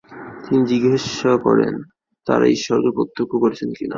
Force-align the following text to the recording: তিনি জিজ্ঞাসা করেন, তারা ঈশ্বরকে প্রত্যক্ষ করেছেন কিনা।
তিনি 0.43 0.61
জিজ্ঞাসা 0.65 1.31
করেন, 1.37 1.73
তারা 2.27 2.45
ঈশ্বরকে 2.47 2.89
প্রত্যক্ষ 2.95 3.33
করেছেন 3.35 3.69
কিনা। 3.69 3.89